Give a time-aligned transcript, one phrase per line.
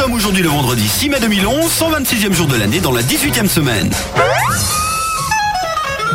[0.00, 3.90] sommes aujourd'hui le vendredi 6 mai 2011, 126e jour de l'année dans la 18e semaine.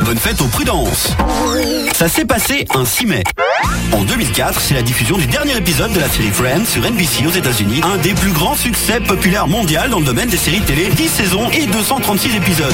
[0.01, 1.09] Bonne fête aux prudences.
[1.93, 3.23] Ça s'est passé un 6 mai.
[3.91, 7.31] En 2004, c'est la diffusion du dernier épisode de la série Friends sur NBC aux
[7.31, 11.07] États-Unis, un des plus grands succès populaires mondial dans le domaine des séries télé, 10
[11.07, 12.73] saisons et 236 épisodes.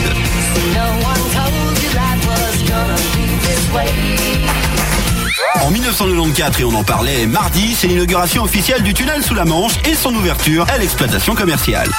[5.72, 9.72] En 1994, et on en parlait mardi, c'est l'inauguration officielle du tunnel sous la Manche
[9.90, 11.90] et son ouverture à l'exploitation commerciale.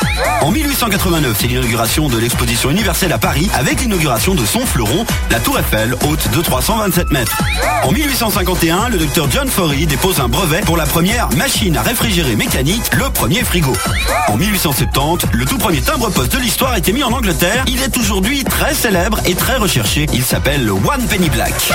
[0.42, 5.40] En 1889, c'est l'inauguration de l'exposition universelle à Paris avec l'inauguration de son fleuron, la
[5.40, 7.34] Tour Eiffel, haute de 327 mètres.
[7.84, 12.36] En 1851, le docteur John Forey dépose un brevet pour la première machine à réfrigérer
[12.36, 13.72] mécanique, le premier frigo.
[14.28, 17.64] En 1870, le tout premier timbre-poste de l'histoire a été mis en Angleterre.
[17.66, 20.08] Il est aujourd'hui très célèbre et très recherché.
[20.12, 21.72] Il s'appelle le One Penny Black.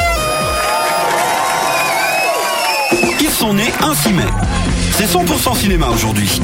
[2.91, 4.23] Ils sont nés un 6 mai.
[4.91, 6.41] C'est 100% cinéma aujourd'hui.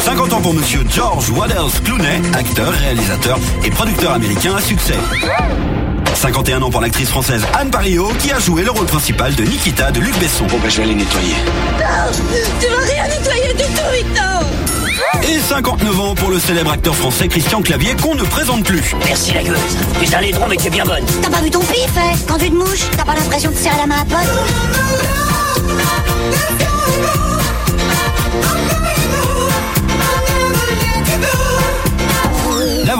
[0.00, 4.98] 50 ans pour monsieur George Waddell Clooney, acteur, réalisateur et producteur américain à succès.
[6.14, 9.90] 51 ans pour l'actrice française Anne Parillo qui a joué le rôle principal de Nikita
[9.92, 10.46] de Luc Besson.
[10.46, 11.34] Bon ben je vais aller nettoyer.
[12.60, 14.42] Tu vas rien nettoyer du tout, Victor
[15.22, 18.94] Et 59 ans pour le célèbre acteur français Christian Clavier qu'on ne présente plus.
[19.04, 19.58] Merci la gueuse.
[20.00, 21.04] Les allées mais t'es bien bonne.
[21.22, 23.76] T'as pas vu ton pif, hein Quand tu te mouches, t'as pas l'impression de serrer
[23.78, 25.23] la main à pote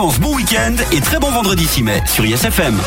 [0.04, 2.78] L'avance bon week-end et très bon vendredi 6 mai sur ISFM.